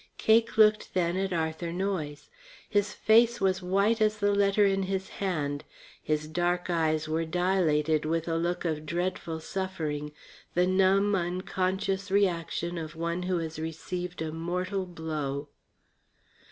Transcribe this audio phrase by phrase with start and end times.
[0.17, 2.27] Cake looked then at Arthur Noyes.
[2.67, 5.63] His face was white as the letter in his hand,
[6.01, 10.11] his dark eyes were dilated with a look of dreadful suffering,
[10.55, 15.49] the numb, unconscious reaction of one who has received a mortal blow.